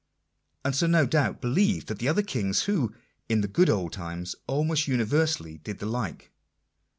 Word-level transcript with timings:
And 0.65 0.75
so 0.75 0.87
no 0.87 1.05
doubt 1.05 1.41
believed 1.41 1.95
the 1.95 2.07
other 2.07 2.23
kings, 2.23 2.63
who, 2.63 2.91
in 3.29 3.41
the" 3.41 3.47
good 3.57 3.69
old 3.69 3.93
times," 3.93 4.35
almost 4.47 4.87
universally 4.87 5.59
did 5.59 5.77
the 5.77 5.85
like. 5.85 6.31